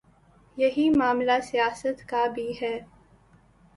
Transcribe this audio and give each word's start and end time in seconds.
یہی 0.57 0.89
معاملہ 0.89 1.39
سیاست 1.43 2.07
کا 2.09 2.25
بھی 2.27 2.51
ہے۔ 2.61 2.77